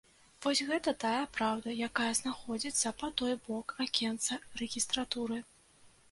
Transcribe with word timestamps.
Вось 0.43 0.59
гэта 0.67 0.91
тая 1.01 1.25
праўда, 1.37 1.73
якая 1.87 2.07
знаходзіцца 2.19 2.91
па 3.01 3.09
той 3.21 3.35
бок 3.49 3.75
акенца 3.85 4.39
рэгістратуры. 4.63 5.37